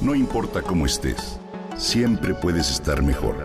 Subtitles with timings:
[0.00, 1.38] No importa cómo estés,
[1.76, 3.44] siempre puedes estar mejor.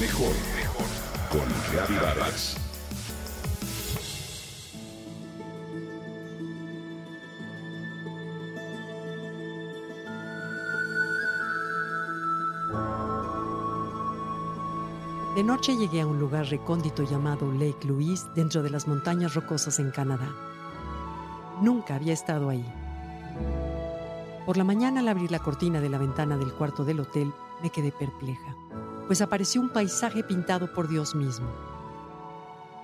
[0.00, 0.86] Mejor, mejor.
[1.30, 2.56] Con Vargas.
[15.36, 19.78] De noche llegué a un lugar recóndito llamado Lake Louise dentro de las montañas rocosas
[19.80, 20.34] en Canadá.
[21.60, 22.64] Nunca había estado ahí.
[24.46, 27.70] Por la mañana al abrir la cortina de la ventana del cuarto del hotel me
[27.70, 28.56] quedé perpleja,
[29.06, 31.48] pues apareció un paisaje pintado por Dios mismo.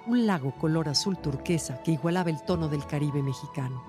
[0.06, 3.82] Un lago color azul turquesa que igualaba el tono del Caribe mexicano.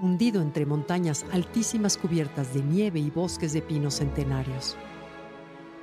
[0.00, 4.76] Hundido entre montañas altísimas cubiertas de nieve y bosques de pinos centenarios.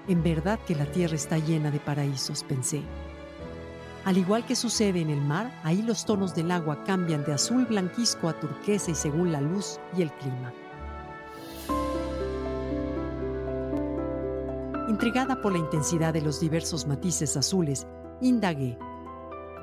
[0.07, 2.81] En verdad que la tierra está llena de paraísos, pensé.
[4.03, 7.65] Al igual que sucede en el mar, ahí los tonos del agua cambian de azul
[7.65, 10.51] blanquisco a turquesa y según la luz y el clima.
[14.89, 17.85] Intrigada por la intensidad de los diversos matices azules,
[18.21, 18.77] indagué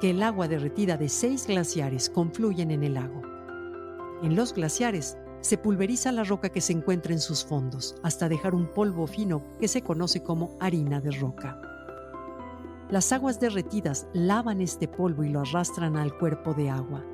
[0.00, 3.23] que el agua derretida de seis glaciares confluyen en el lago.
[4.23, 8.55] En los glaciares se pulveriza la roca que se encuentra en sus fondos hasta dejar
[8.55, 11.61] un polvo fino que se conoce como harina de roca.
[12.91, 17.05] Las aguas derretidas lavan este polvo y lo arrastran al cuerpo de agua.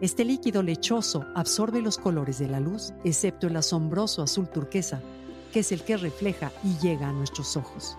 [0.00, 5.00] Este líquido lechoso absorbe los colores de la luz, excepto el asombroso azul turquesa,
[5.52, 7.96] que es el que refleja y llega a nuestros ojos.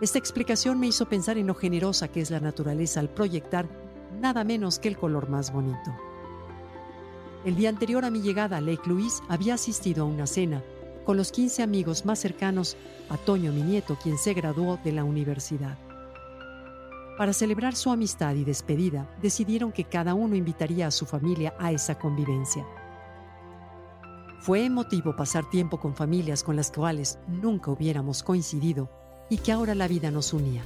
[0.00, 3.68] Esta explicación me hizo pensar en lo generosa que es la naturaleza al proyectar
[4.18, 5.94] nada menos que el color más bonito.
[7.44, 10.62] El día anterior a mi llegada a Lake Louise había asistido a una cena
[11.04, 12.76] con los 15 amigos más cercanos
[13.08, 15.78] a Toño, mi nieto, quien se graduó de la universidad.
[17.18, 21.70] Para celebrar su amistad y despedida, decidieron que cada uno invitaría a su familia a
[21.70, 22.64] esa convivencia.
[24.40, 28.90] Fue emotivo pasar tiempo con familias con las cuales nunca hubiéramos coincidido
[29.28, 30.62] y que ahora la vida nos unía.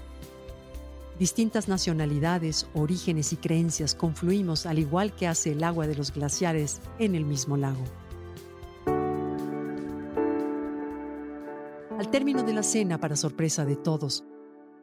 [1.19, 6.80] Distintas nacionalidades, orígenes y creencias confluimos al igual que hace el agua de los glaciares
[6.98, 7.84] en el mismo lago.
[11.98, 14.22] Al término de la cena, para sorpresa de todos,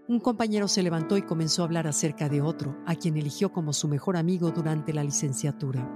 [0.08, 3.72] un compañero se levantó y comenzó a hablar acerca de otro, a quien eligió como
[3.72, 5.88] su mejor amigo durante la licenciatura.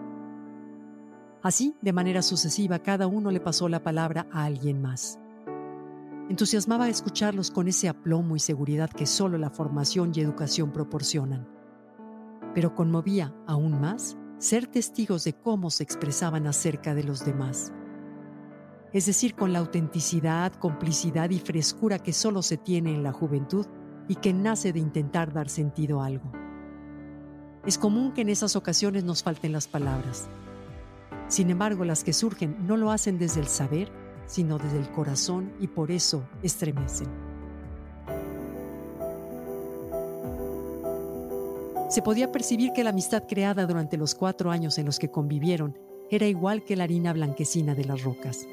[1.42, 5.20] Así, de manera sucesiva, cada uno le pasó la palabra a alguien más.
[6.30, 11.48] Entusiasmaba escucharlos con ese aplomo y seguridad que solo la formación y educación proporcionan.
[12.54, 17.74] Pero conmovía aún más ser testigos de cómo se expresaban acerca de los demás
[18.98, 23.68] es decir, con la autenticidad, complicidad y frescura que solo se tiene en la juventud
[24.08, 26.32] y que nace de intentar dar sentido a algo.
[27.64, 30.28] Es común que en esas ocasiones nos falten las palabras.
[31.28, 33.92] Sin embargo, las que surgen no lo hacen desde el saber,
[34.26, 37.10] sino desde el corazón y por eso estremecen.
[41.92, 45.78] Se podía percibir que la amistad creada durante los cuatro años en los que convivieron
[46.10, 48.48] era igual que la harina blanquecina de las rocas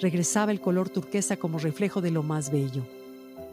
[0.00, 2.86] regresaba el color turquesa como reflejo de lo más bello.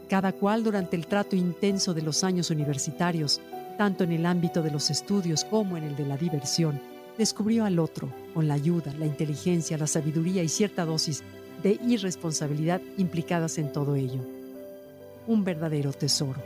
[0.08, 3.40] Cada cual durante el trato intenso de los años universitarios,
[3.78, 6.80] tanto en el ámbito de los estudios como en el de la diversión,
[7.16, 11.22] descubrió al otro con la ayuda, la inteligencia, la sabiduría y cierta dosis
[11.62, 14.20] de irresponsabilidad implicadas en todo ello.
[15.26, 16.42] Un verdadero tesoro.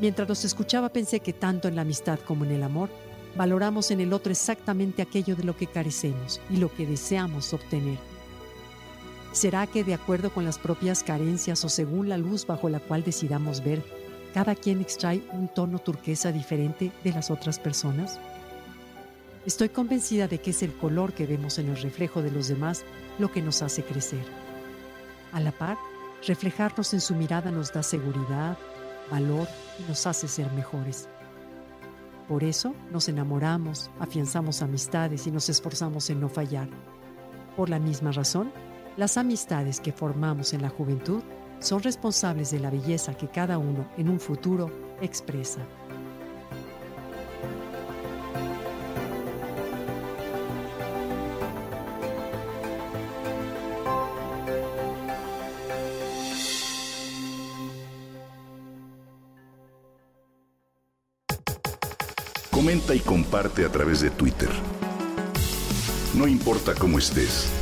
[0.00, 2.88] Mientras los escuchaba pensé que tanto en la amistad como en el amor,
[3.36, 7.98] valoramos en el otro exactamente aquello de lo que carecemos y lo que deseamos obtener
[9.32, 13.02] ¿Será que de acuerdo con las propias carencias o según la luz bajo la cual
[13.02, 13.82] decidamos ver,
[14.34, 18.20] cada quien extrae un tono turquesa diferente de las otras personas?
[19.46, 22.84] Estoy convencida de que es el color que vemos en el reflejo de los demás
[23.18, 24.24] lo que nos hace crecer.
[25.32, 25.78] A la par,
[26.26, 28.58] reflejarnos en su mirada nos da seguridad,
[29.10, 29.48] valor
[29.80, 31.08] y nos hace ser mejores.
[32.28, 36.68] Por eso nos enamoramos, afianzamos amistades y nos esforzamos en no fallar.
[37.56, 38.52] Por la misma razón,
[38.96, 41.22] las amistades que formamos en la juventud
[41.60, 45.60] son responsables de la belleza que cada uno en un futuro expresa.
[62.50, 64.50] Comenta y comparte a través de Twitter.
[66.14, 67.61] No importa cómo estés